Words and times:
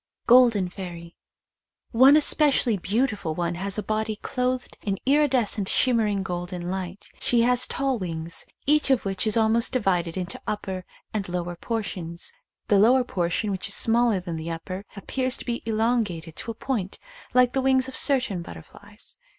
Golden 0.25 0.67
Fairy. 0.67 1.15
One 1.91 2.19
specially 2.21 2.75
beautiful 2.75 3.35
one 3.35 3.53
has 3.53 3.77
a 3.77 3.83
body 3.83 4.15
clothed 4.15 4.75
in 4.81 4.97
iridescent 5.05 5.69
shimmering 5.69 6.23
golden 6.23 6.71
light. 6.71 7.09
She 7.19 7.43
has 7.43 7.67
tall 7.67 7.99
wings, 7.99 8.47
each 8.65 8.89
of 8.89 9.05
which 9.05 9.27
is 9.27 9.37
almost 9.37 9.71
divided 9.73 10.17
into 10.17 10.41
upper 10.47 10.85
and 11.13 11.29
lower 11.29 11.55
portions. 11.55 12.33
The 12.67 12.79
lower 12.79 13.03
portion, 13.03 13.51
which 13.51 13.67
is 13.67 13.75
small 13.75 14.11
er 14.11 14.19
than 14.19 14.37
the 14.37 14.49
upper, 14.49 14.85
appears 14.95 15.37
to 15.37 15.45
be 15.45 15.61
elongated 15.67 16.35
to 16.37 16.49
a 16.49 16.55
point 16.55 16.97
like 17.35 17.53
the 17.53 17.61
wings 17.61 17.87
of 17.87 17.95
certain 17.95 18.41
butterflies. 18.41 19.19